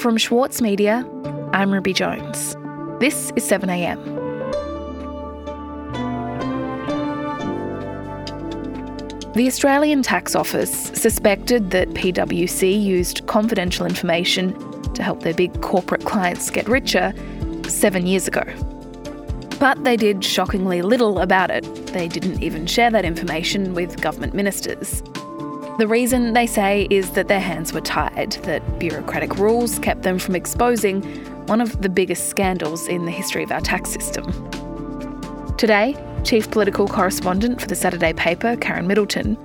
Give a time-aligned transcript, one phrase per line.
[0.00, 1.06] From Schwartz Media,
[1.52, 2.56] I'm Ruby Jones.
[2.98, 4.02] This is 7am.
[9.34, 14.54] The Australian Tax Office suspected that PwC used confidential information
[14.94, 17.12] to help their big corporate clients get richer
[17.68, 18.42] seven years ago.
[19.60, 21.62] But they did shockingly little about it.
[21.88, 25.02] They didn't even share that information with government ministers.
[25.80, 30.18] The reason, they say, is that their hands were tied, that bureaucratic rules kept them
[30.18, 31.00] from exposing
[31.46, 34.26] one of the biggest scandals in the history of our tax system.
[35.56, 39.38] Today, Chief Political Correspondent for the Saturday paper, Karen Middleton,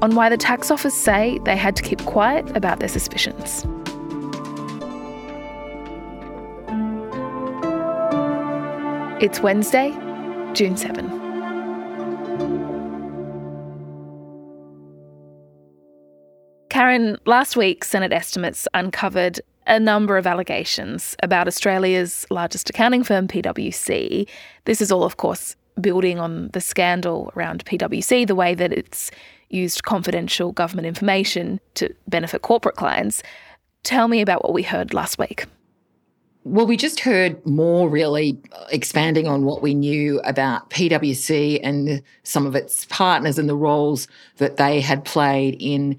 [0.00, 3.66] on why the tax office say they had to keep quiet about their suspicions.
[9.22, 9.90] It's Wednesday,
[10.54, 11.25] June 7.
[17.26, 24.26] Last week Senate estimates uncovered a number of allegations about Australia's largest accounting firm, PwC.
[24.64, 29.10] This is all, of course, building on the scandal around PwC, the way that it's
[29.50, 33.22] used confidential government information to benefit corporate clients.
[33.82, 35.44] Tell me about what we heard last week.
[36.44, 38.38] Well, we just heard more really
[38.70, 44.06] expanding on what we knew about PwC and some of its partners and the roles
[44.36, 45.98] that they had played in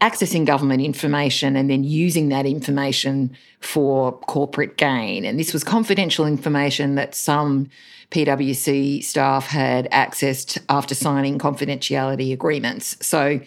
[0.00, 5.24] accessing government information and then using that information for corporate gain.
[5.24, 7.68] And this was confidential information that some
[8.10, 12.96] PwC staff had accessed after signing confidentiality agreements.
[13.06, 13.40] So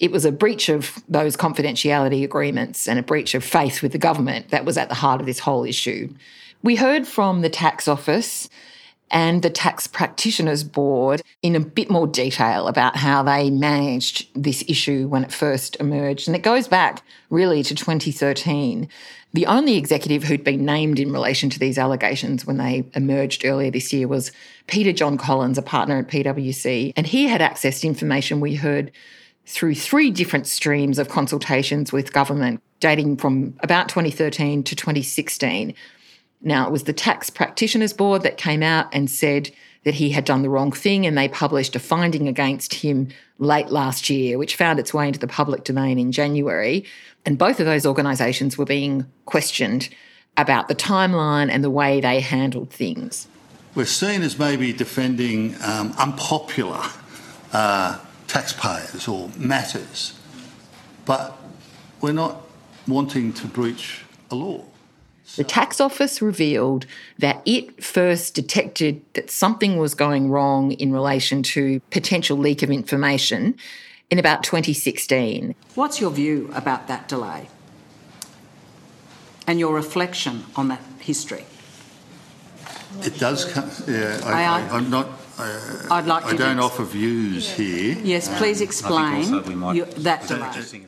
[0.00, 3.98] it was a breach of those confidentiality agreements and a breach of faith with the
[3.98, 6.12] government that was at the heart of this whole issue.
[6.62, 8.48] We heard from the tax office
[9.10, 14.64] and the Tax Practitioners Board in a bit more detail about how they managed this
[14.66, 16.26] issue when it first emerged.
[16.26, 18.88] And it goes back really to 2013.
[19.32, 23.70] The only executive who'd been named in relation to these allegations when they emerged earlier
[23.70, 24.32] this year was
[24.66, 26.92] Peter John Collins, a partner at PwC.
[26.96, 28.92] And he had accessed information we heard
[29.46, 35.74] through three different streams of consultations with government dating from about 2013 to 2016
[36.44, 39.50] now, it was the Tax Practitioners Board that came out and said
[39.84, 43.68] that he had done the wrong thing, and they published a finding against him late
[43.68, 46.84] last year, which found its way into the public domain in January.
[47.24, 49.88] And both of those organisations were being questioned
[50.36, 53.26] about the timeline and the way they handled things.
[53.74, 56.82] We're seen as maybe defending um, unpopular
[57.52, 60.18] uh, taxpayers or matters,
[61.06, 61.36] but
[62.00, 62.42] we're not
[62.86, 64.64] wanting to breach a law.
[65.36, 66.86] The tax office revealed
[67.18, 72.70] that it first detected that something was going wrong in relation to potential leak of
[72.70, 73.56] information
[74.10, 75.54] in about 2016.
[75.74, 77.48] What's your view about that delay
[79.46, 81.44] and your reflection on that history?
[83.00, 83.70] It does come.
[83.88, 85.08] Yeah, I, am not.
[85.36, 86.24] Uh, I'd like.
[86.24, 87.98] To I don't offer views here.
[88.04, 89.24] Yes, please explain
[89.74, 90.86] you, that delay.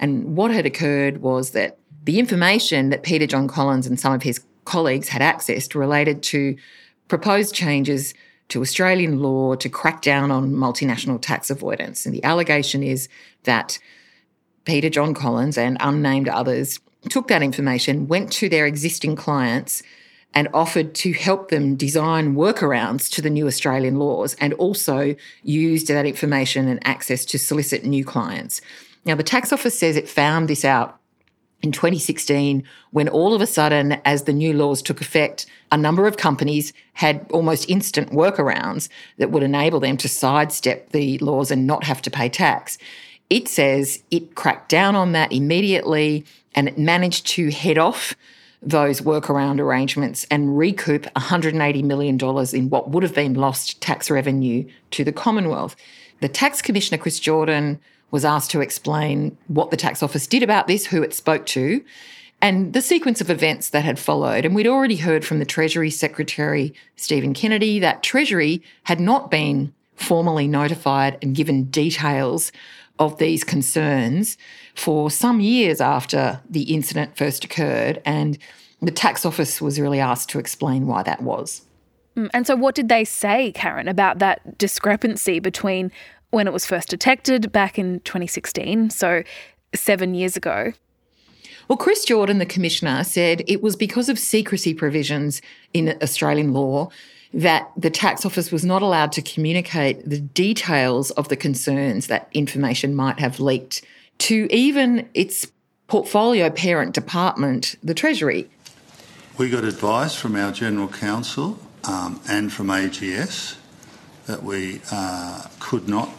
[0.00, 4.22] And what had occurred was that the information that Peter John Collins and some of
[4.22, 6.56] his colleagues had accessed related to
[7.08, 8.14] proposed changes
[8.48, 12.04] to Australian law to crack down on multinational tax avoidance.
[12.04, 13.08] And the allegation is
[13.44, 13.78] that
[14.64, 16.78] Peter John Collins and unnamed others
[17.08, 19.82] took that information, went to their existing clients,
[20.34, 25.88] and offered to help them design workarounds to the new Australian laws and also used
[25.88, 28.60] that information and access to solicit new clients.
[29.04, 30.98] Now, the tax office says it found this out
[31.64, 36.06] in 2016 when all of a sudden, as the new laws took effect, a number
[36.06, 41.66] of companies had almost instant workarounds that would enable them to sidestep the laws and
[41.66, 42.76] not have to pay tax.
[43.30, 48.14] It says it cracked down on that immediately and it managed to head off
[48.60, 52.18] those workaround arrangements and recoup $180 million
[52.52, 55.76] in what would have been lost tax revenue to the Commonwealth.
[56.20, 57.80] The Tax Commissioner, Chris Jordan,
[58.14, 61.84] was asked to explain what the tax office did about this, who it spoke to,
[62.40, 64.44] and the sequence of events that had followed.
[64.44, 69.74] And we'd already heard from the Treasury Secretary, Stephen Kennedy, that Treasury had not been
[69.96, 72.52] formally notified and given details
[73.00, 74.38] of these concerns
[74.76, 78.00] for some years after the incident first occurred.
[78.04, 78.38] And
[78.80, 81.62] the tax office was really asked to explain why that was.
[82.16, 85.90] Mm, and so, what did they say, Karen, about that discrepancy between
[86.34, 89.22] when it was first detected back in 2016, so
[89.74, 90.72] seven years ago.
[91.68, 95.40] Well, Chris Jordan, the Commissioner, said it was because of secrecy provisions
[95.72, 96.90] in Australian law
[97.32, 102.28] that the tax office was not allowed to communicate the details of the concerns that
[102.32, 103.82] information might have leaked
[104.18, 105.50] to even its
[105.86, 108.48] portfolio parent department, the Treasury.
[109.38, 113.56] We got advice from our General Counsel um, and from AGS
[114.26, 116.10] that we uh, could not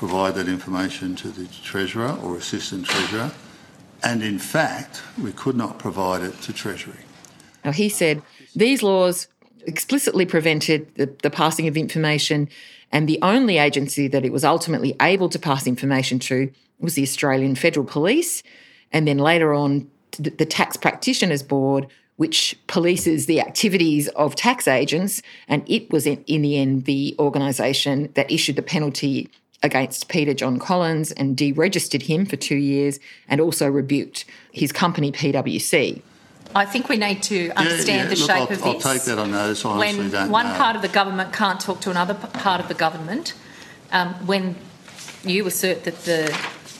[0.00, 3.30] provide that information to the Treasurer or Assistant Treasurer,
[4.02, 7.04] and in fact, we could not provide it to Treasury.
[7.66, 8.22] Now, he said
[8.56, 9.28] these laws
[9.66, 12.48] explicitly prevented the, the passing of information,
[12.90, 17.02] and the only agency that it was ultimately able to pass information to was the
[17.02, 18.42] Australian Federal Police,
[18.90, 19.86] and then later on,
[20.18, 21.86] the Tax Practitioners Board,
[22.16, 25.22] which polices the activities of tax agents.
[25.46, 29.30] And it was, in, in the end, the organisation that issued the penalty
[29.62, 32.98] against Peter John Collins and deregistered him for two years
[33.28, 36.02] and also rebuked his company, PwC.
[36.54, 38.04] I think we need to understand yeah, yeah.
[38.04, 38.62] the Look, shape I'll, of this.
[38.62, 39.64] I'll take that on notice.
[39.64, 40.54] I when don't one know.
[40.54, 43.34] part of the government can't talk to another part of the government,
[43.92, 44.56] um, when
[45.22, 46.36] you assert that the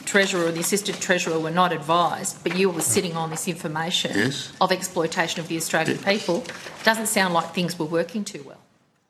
[0.07, 4.11] treasurer or the assistant treasurer were not advised, but you were sitting on this information
[4.17, 4.53] yes.
[4.61, 6.13] of exploitation of the Australian yeah.
[6.13, 6.45] people,
[6.83, 8.59] doesn't sound like things were working too well.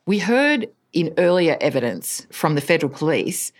[0.05, 3.51] We heard in earlier evidence from the federal police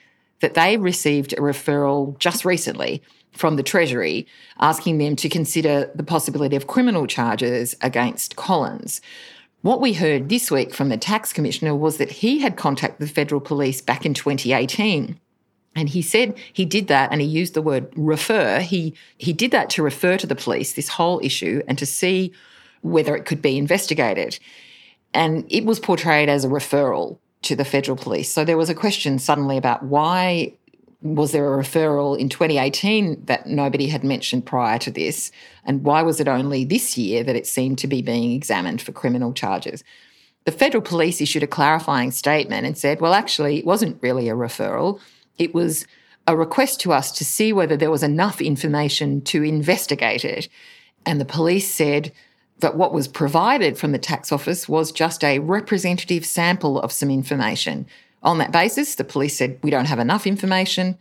[0.42, 3.02] that they received a referral just recently
[3.32, 4.28] from the Treasury
[4.60, 9.02] asking them to consider the possibility of criminal charges against Collins.
[9.62, 13.14] What we heard this week from the tax commissioner was that he had contacted the
[13.14, 15.20] federal police back in 2018
[15.76, 18.60] and he said he did that and he used the word refer.
[18.60, 22.34] He he did that to refer to the police this whole issue and to see
[22.82, 24.38] whether it could be investigated.
[25.14, 28.32] And it was portrayed as a referral to the federal police.
[28.32, 30.54] So there was a question suddenly about why
[31.02, 35.32] was there a referral in 2018 that nobody had mentioned prior to this?
[35.66, 38.92] And why was it only this year that it seemed to be being examined for
[38.92, 39.84] criminal charges?
[40.46, 44.36] The federal police issued a clarifying statement and said, well, actually, it wasn't really a
[44.36, 45.00] referral.
[45.38, 45.86] It was
[46.28, 50.48] a request to us to see whether there was enough information to investigate it.
[51.06, 52.12] And the police said
[52.62, 57.12] that what was provided from the tax office was just a representative sample of some
[57.12, 57.86] information.
[58.24, 60.98] On that basis, the police said, We don't have enough information.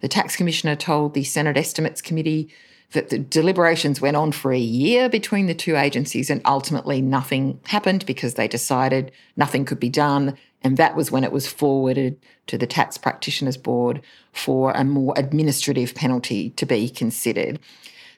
[0.00, 2.50] The tax commissioner told the Senate Estimates Committee
[2.92, 7.60] that the deliberations went on for a year between the two agencies and ultimately nothing
[7.66, 10.36] happened because they decided nothing could be done.
[10.62, 14.00] And that was when it was forwarded to the Tax Practitioners Board
[14.32, 17.58] for a more administrative penalty to be considered.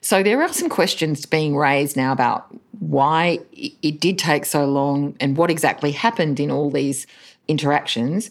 [0.01, 2.47] So there are some questions being raised now about
[2.79, 7.07] why it did take so long and what exactly happened in all these
[7.47, 8.29] interactions.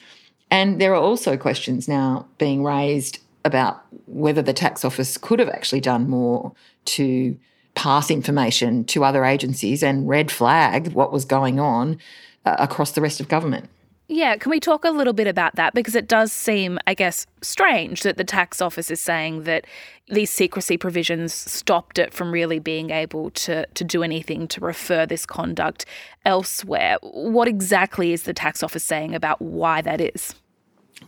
[0.50, 5.48] And there are also questions now being raised about whether the tax office could have
[5.48, 6.52] actually done more
[6.84, 7.36] to
[7.74, 11.98] pass information to other agencies and red flag what was going on
[12.44, 13.68] uh, across the rest of government.
[14.08, 15.74] Yeah, can we talk a little bit about that?
[15.74, 19.66] Because it does seem, I guess, strange that the tax office is saying that
[20.08, 25.06] these secrecy provisions stopped it from really being able to, to do anything to refer
[25.06, 25.86] this conduct
[26.24, 26.98] elsewhere.
[27.02, 30.36] What exactly is the tax office saying about why that is?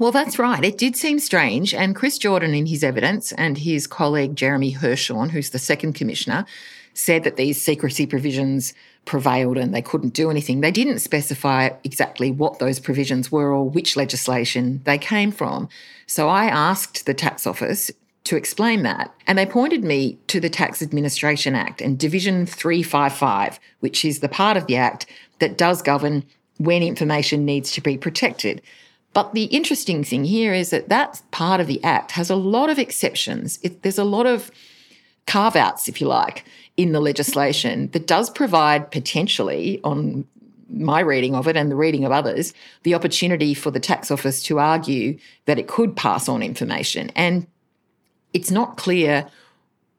[0.00, 0.64] Well, that's right.
[0.64, 1.72] It did seem strange.
[1.72, 6.46] And Chris Jordan, in his evidence, and his colleague Jeremy Hirschhorn, who's the second commissioner,
[6.94, 8.74] said that these secrecy provisions
[9.08, 10.60] prevailed and they couldn't do anything.
[10.60, 15.68] They didn't specify exactly what those provisions were or which legislation they came from.
[16.06, 17.90] So I asked the tax office
[18.24, 19.12] to explain that.
[19.26, 24.28] And they pointed me to the Tax Administration Act and Division 355, which is the
[24.28, 25.06] part of the Act
[25.38, 26.24] that does govern
[26.58, 28.60] when information needs to be protected.
[29.14, 32.68] But the interesting thing here is that that part of the Act has a lot
[32.68, 33.58] of exceptions.
[33.62, 34.50] It, there's a lot of
[35.28, 36.44] carve outs, if you like,
[36.76, 40.26] in the legislation that does provide potentially, on
[40.70, 44.42] my reading of it and the reading of others, the opportunity for the tax office
[44.42, 47.10] to argue that it could pass on information.
[47.14, 47.46] And
[48.32, 49.26] it's not clear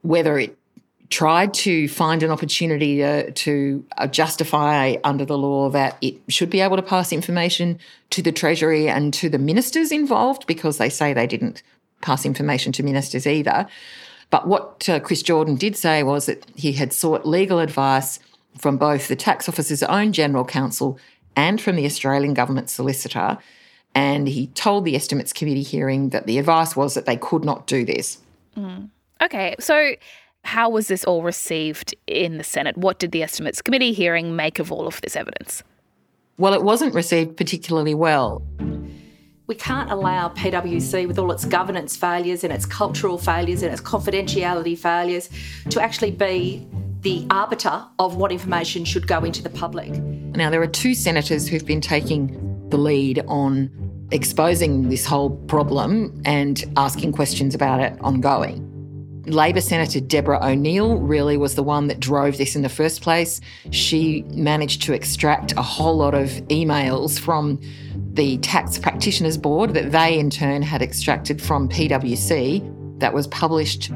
[0.01, 0.55] whether it
[1.09, 6.51] tried to find an opportunity to, to uh, justify under the law that it should
[6.51, 7.79] be able to pass information
[8.12, 11.63] to the Treasury and to the ministers involved because they say they didn't
[12.01, 13.67] pass information to ministers either.
[14.29, 18.19] But what uh, Chris Jordan did say was that he had sought legal advice
[18.57, 21.00] from both the tax office's own general counsel
[21.36, 23.38] and from the Australian government solicitor.
[23.95, 27.65] And he told the estimates committee hearing that the advice was that they could not
[27.65, 28.19] do this.
[28.55, 28.89] Mm.
[29.21, 29.93] Okay, so
[30.43, 32.77] how was this all received in the Senate?
[32.77, 35.63] What did the estimates committee hearing make of all of this evidence?
[36.38, 38.41] Well, it wasn't received particularly well.
[39.49, 43.81] We can't allow PwC, with all its governance failures and its cultural failures and its
[43.81, 45.27] confidentiality failures,
[45.71, 46.67] to actually be
[47.01, 49.89] the arbiter of what information should go into the public.
[49.89, 53.71] Now, there are two senators who've been taking the lead on
[54.11, 58.67] exposing this whole problem and asking questions about it ongoing.
[59.25, 63.41] Labor Senator Deborah O'Neill really was the one that drove this in the first place.
[63.71, 67.59] She managed to extract a whole lot of emails from
[68.13, 73.91] the Tax Practitioners Board that they in turn had extracted from PwC that was published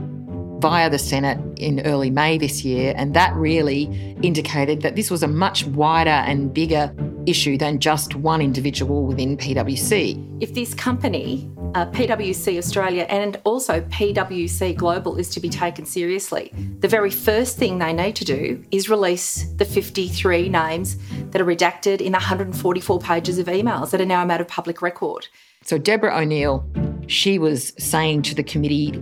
[0.59, 3.83] via the Senate in early May this year, and that really
[4.21, 6.93] indicated that this was a much wider and bigger
[7.25, 10.41] issue than just one individual within PwC.
[10.41, 16.51] If this company, uh, PwC Australia and also PwC Global, is to be taken seriously,
[16.79, 20.97] the very first thing they need to do is release the 53 names
[21.31, 24.49] that are redacted in the 144 pages of emails that are now a matter of
[24.49, 25.27] public record.
[25.63, 26.65] So, Deborah O'Neill,
[27.07, 29.01] she was saying to the committee,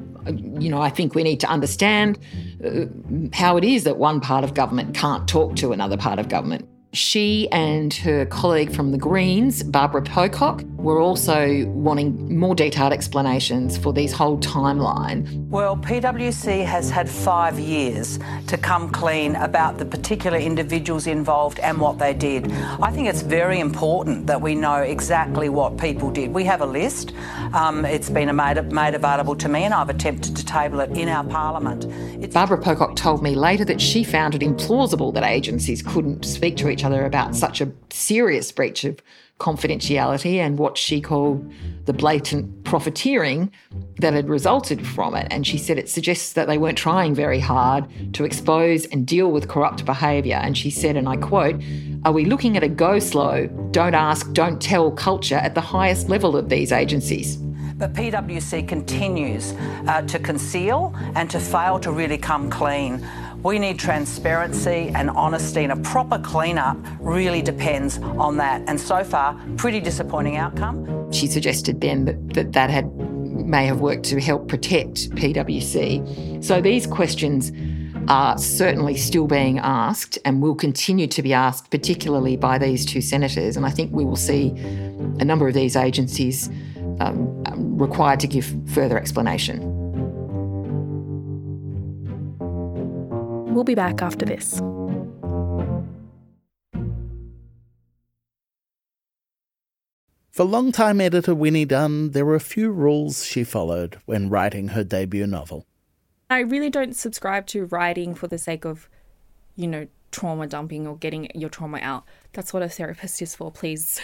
[0.60, 2.20] you know, I think we need to understand
[2.64, 2.86] uh,
[3.34, 6.68] how it is that one part of government can't talk to another part of government.
[6.94, 13.78] She and her colleague from the Greens, Barbara Pocock, were also wanting more detailed explanations
[13.78, 15.48] for these whole timeline.
[15.48, 21.80] Well, PwC has had five years to come clean about the particular individuals involved and
[21.80, 22.52] what they did.
[22.82, 26.34] I think it's very important that we know exactly what people did.
[26.34, 27.14] We have a list.
[27.54, 31.08] Um, it's been made, made available to me, and I've attempted to table it in
[31.10, 31.86] our parliament.
[32.24, 36.58] It's Barbara Pocock told me later that she found it implausible that agencies couldn't speak
[36.58, 39.00] to each other about such a serious breach of
[39.42, 41.52] confidentiality and what she called
[41.86, 43.52] the blatant profiteering
[44.00, 45.28] that had resulted from it.
[45.32, 49.32] And she said it suggests that they weren't trying very hard to expose and deal
[49.32, 50.36] with corrupt behaviour.
[50.36, 51.60] And she said, and I quote,
[52.06, 56.08] Are we looking at a go slow, don't ask, don't tell culture at the highest
[56.08, 57.38] level of these agencies?
[57.82, 59.56] But PwC continues
[59.88, 63.04] uh, to conceal and to fail to really come clean.
[63.44, 68.62] We need transparency and honesty, and a proper clean-up really depends on that.
[68.68, 71.12] And so far, pretty disappointing outcome.
[71.12, 72.92] She suggested then that that, that had
[73.46, 76.44] may have worked to help protect PwC.
[76.44, 77.52] So these questions
[78.08, 83.02] are certainly still being asked and will continue to be asked, particularly by these two
[83.02, 83.58] senators.
[83.58, 84.50] And I think we will see
[85.20, 86.50] a number of these agencies
[87.00, 87.44] um,
[87.78, 89.71] required to give further explanation.
[93.52, 94.62] We'll be back after this.
[100.32, 104.86] For longtime editor Winnie Dunn, there were a few rules she followed when writing her
[104.86, 105.68] debut novel.
[106.30, 108.90] I really don't subscribe to writing for the sake of,
[109.58, 112.06] you know, trauma dumping or getting your trauma out.
[112.32, 113.52] That's what a therapist is for.
[113.52, 114.00] Please,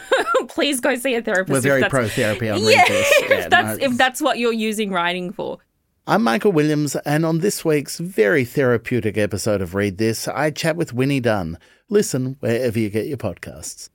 [0.48, 1.52] please go see a therapist.
[1.52, 3.12] We're very pro therapy on yeah, this.
[3.20, 5.58] Yeah, if that's no, if that's what you're using writing for.
[6.04, 10.74] I'm Michael Williams, and on this week's very therapeutic episode of Read This, I chat
[10.74, 11.58] with Winnie Dunn.
[11.88, 13.88] Listen wherever you get your podcasts.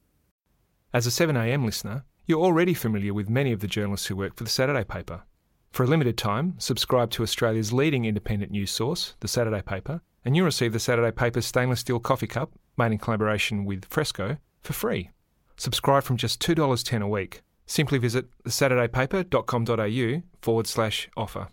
[0.94, 4.46] As a 7am listener, you're already familiar with many of the journalists who work for
[4.46, 5.24] the Saturday paper.
[5.72, 10.34] For a limited time, subscribe to Australia's leading independent news source, the Saturday paper, and
[10.34, 14.72] you'll receive the Saturday paper's stainless steel coffee cup, made in collaboration with Fresco, for
[14.72, 15.10] free.
[15.58, 17.42] Subscribe from just $2.10 a week.
[17.66, 21.50] Simply visit thesaturdaypaper.com.au forward slash offer.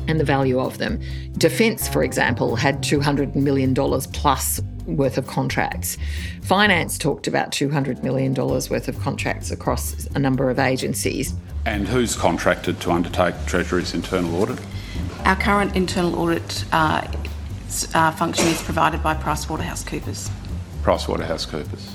[0.08, 1.00] and the value of them.
[1.38, 5.96] Defence, for example, had $200 million plus worth of contracts.
[6.42, 11.34] Finance talked about $200 million worth of contracts across a number of agencies.
[11.64, 14.58] And who's contracted to undertake Treasury's internal audit?
[15.24, 17.06] Our current internal audit uh,
[17.94, 20.30] uh, function is provided by PricewaterhouseCoopers.
[20.82, 21.94] PricewaterhouseCoopers.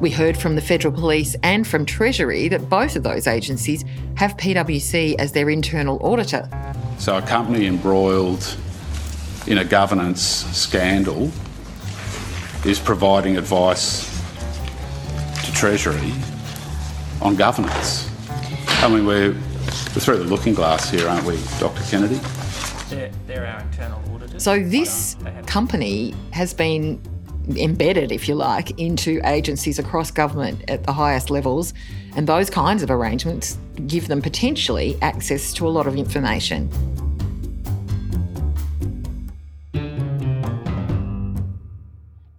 [0.00, 3.84] We heard from the Federal Police and from Treasury that both of those agencies
[4.16, 6.48] have PwC as their internal auditor.
[6.98, 8.56] So, a company embroiled
[9.46, 11.30] in a governance scandal
[12.64, 14.08] is providing advice
[15.44, 16.12] to Treasury
[17.20, 18.10] on governance.
[18.82, 21.82] I mean, we're, we're through the looking glass here, aren't we, Dr.
[21.90, 22.20] Kennedy?
[22.88, 24.42] They're, they're our internal auditors.
[24.42, 27.00] So, this company has been
[27.48, 31.74] embedded, if you like, into agencies across government at the highest levels.
[32.16, 36.70] And those kinds of arrangements give them potentially access to a lot of information.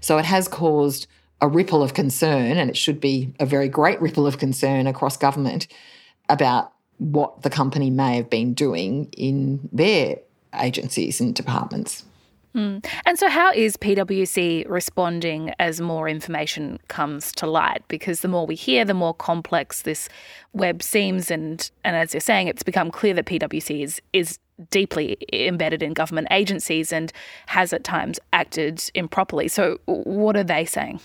[0.01, 1.07] So it has caused
[1.41, 5.17] a ripple of concern, and it should be a very great ripple of concern across
[5.17, 5.67] government
[6.29, 10.17] about what the company may have been doing in their
[10.53, 12.05] agencies and departments.
[12.55, 12.85] Mm.
[13.05, 17.83] And so, how is PwC responding as more information comes to light?
[17.89, 20.07] Because the more we hear, the more complex this
[20.53, 25.17] web seems, and and as you're saying, it's become clear that PwC is is deeply
[25.33, 27.11] embedded in government agencies and
[27.47, 29.49] has at times acted improperly.
[29.49, 31.01] So, what are they saying?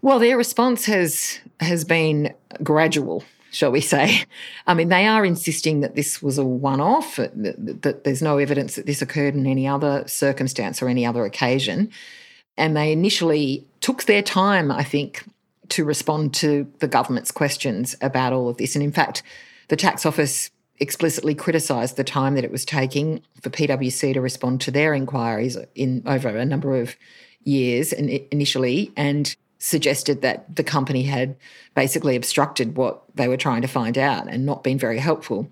[0.00, 4.24] Well, their response has has been gradual shall we say.
[4.66, 8.74] I mean, they are insisting that this was a one off, that, there's no evidence
[8.74, 11.90] that this occurred in any other circumstance or any other occasion.
[12.56, 15.24] And they initially took their time, I think,
[15.68, 18.74] to respond to the government's questions about all of this.
[18.74, 19.22] And in fact,
[19.68, 24.60] the tax office explicitly criticised the time that it was taking for PwC to respond
[24.62, 26.96] to their inquiries in over a number of
[27.44, 31.36] years initially and suggested that the company had
[31.76, 35.48] basically obstructed what they were trying to find out and not been very helpful.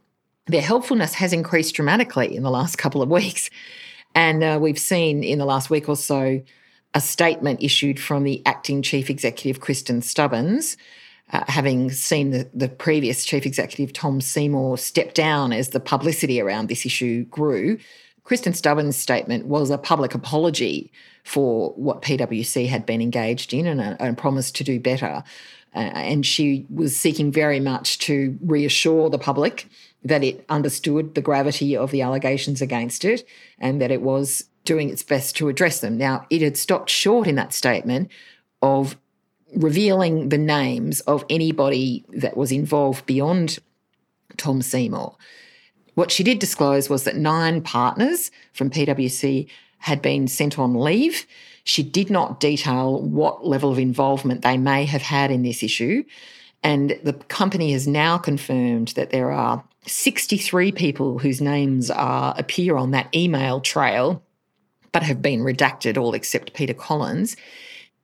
[0.47, 3.50] Their helpfulness has increased dramatically in the last couple of weeks.
[4.17, 6.43] And uh, we've seen in the last week or so
[6.93, 10.77] a statement issued from the acting chief executive, Kristen Stubbins,
[11.33, 16.40] uh, having seen the, the previous chief executive, Tom Seymour, step down as the publicity
[16.40, 17.79] around this issue grew.
[18.24, 20.92] Kristen Stubbins' statement was a public apology
[21.24, 25.22] for what PwC had been engaged in and, and promised to do better.
[25.74, 29.68] Uh, and she was seeking very much to reassure the public
[30.04, 33.26] that it understood the gravity of the allegations against it
[33.59, 35.96] and that it was doing its best to address them.
[35.96, 38.11] Now, it had stopped short in that statement
[38.62, 38.96] of
[39.54, 43.59] revealing the names of anybody that was involved beyond
[44.37, 45.16] Tom Seymour.
[46.00, 51.26] What she did disclose was that nine partners from PwC had been sent on leave.
[51.64, 56.04] She did not detail what level of involvement they may have had in this issue.
[56.62, 62.78] And the company has now confirmed that there are 63 people whose names are appear
[62.78, 64.22] on that email trail,
[64.92, 67.36] but have been redacted, all except Peter Collins.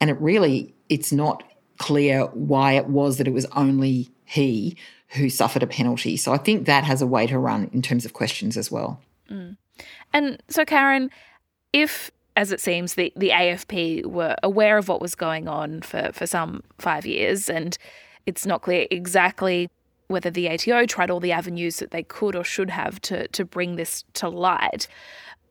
[0.02, 1.44] And it really, it's not
[1.78, 4.76] clear why it was that it was only he
[5.08, 6.16] who suffered a penalty.
[6.16, 9.00] So I think that has a way to run in terms of questions as well.
[9.30, 9.56] Mm.
[10.12, 11.10] And so, Karen,
[11.72, 16.10] if, as it seems, the, the AFP were aware of what was going on for,
[16.12, 17.76] for some five years, and
[18.24, 19.68] it's not clear exactly
[20.08, 23.44] whether the ATO tried all the avenues that they could or should have to, to
[23.44, 24.86] bring this to light,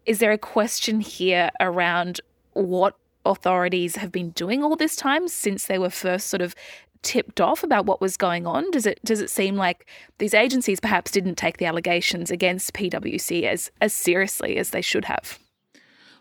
[0.06, 2.22] is there a question here around
[2.54, 6.56] what authorities have been doing all this time since they were first sort of
[7.02, 8.70] tipped off about what was going on?
[8.72, 13.44] Does it does it seem like these agencies perhaps didn't take the allegations against PwC
[13.44, 15.40] as as seriously as they should have?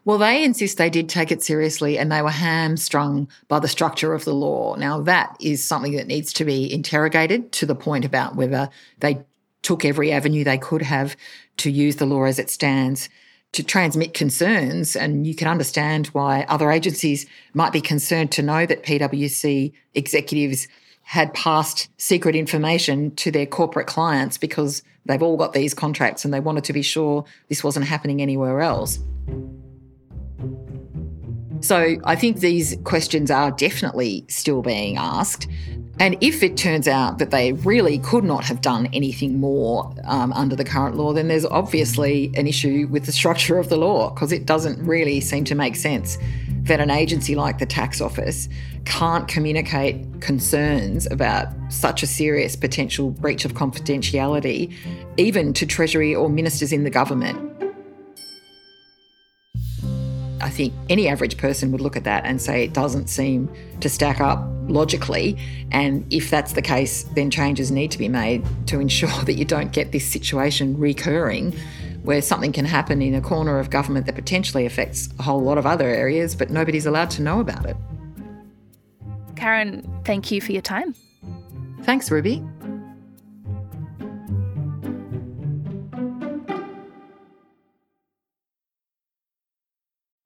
[0.04, 4.12] Well, they insist they did take it seriously and they were hamstrung by the structure
[4.12, 4.76] of the law.
[4.76, 9.24] Now, that is something that needs to be interrogated to the point about whether they
[9.62, 11.16] took every avenue they could have
[11.56, 13.08] to use the law as it stands
[13.54, 14.94] to transmit concerns.
[14.96, 20.68] And you can understand why other agencies might be concerned to know that PwC executives
[21.02, 26.32] had passed secret information to their corporate clients because they've all got these contracts and
[26.32, 28.98] they wanted to be sure this wasn't happening anywhere else.
[31.60, 35.46] So I think these questions are definitely still being asked.
[36.00, 40.32] And if it turns out that they really could not have done anything more um,
[40.32, 44.10] under the current law, then there's obviously an issue with the structure of the law
[44.10, 46.18] because it doesn't really seem to make sense
[46.64, 48.48] that an agency like the tax office
[48.86, 54.74] can't communicate concerns about such a serious potential breach of confidentiality,
[55.16, 57.38] even to Treasury or ministers in the government.
[60.44, 63.88] I think any average person would look at that and say it doesn't seem to
[63.88, 65.38] stack up logically.
[65.72, 69.46] And if that's the case, then changes need to be made to ensure that you
[69.46, 71.52] don't get this situation recurring
[72.02, 75.56] where something can happen in a corner of government that potentially affects a whole lot
[75.56, 77.76] of other areas, but nobody's allowed to know about it.
[79.36, 80.94] Karen, thank you for your time.
[81.84, 82.44] Thanks, Ruby.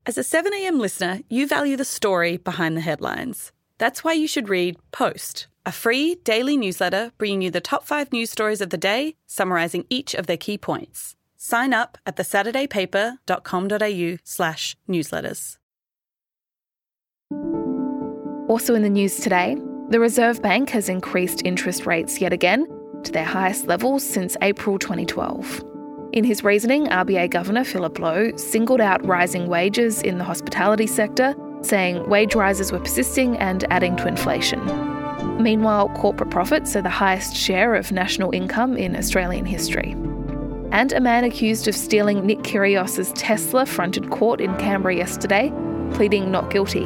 [0.08, 3.52] As a 7am listener, you value the story behind the headlines.
[3.76, 8.10] That's why you should read Post, a free daily newsletter bringing you the top five
[8.10, 11.14] news stories of the day, summarising each of their key points.
[11.36, 15.58] Sign up at thesaturdaypaper.com.au slash newsletters.
[18.48, 19.58] Also in the news today,
[19.90, 22.66] the Reserve Bank has increased interest rates yet again
[23.02, 25.67] to their highest levels since April 2012.
[26.12, 31.34] In his reasoning, RBA Governor Philip Lowe singled out rising wages in the hospitality sector
[31.60, 34.64] saying wage rises were persisting and adding to inflation.
[35.42, 39.92] Meanwhile, corporate profits are the highest share of national income in Australian history.
[40.70, 45.52] And a man accused of stealing Nick Kyrgios's Tesla fronted court in Canberra yesterday,
[45.92, 46.84] pleading not guilty.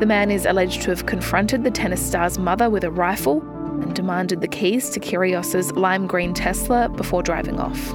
[0.00, 3.40] The man is alleged to have confronted the tennis star's mother with a rifle
[3.80, 7.94] and demanded the keys to Kyrgios's lime green Tesla before driving off.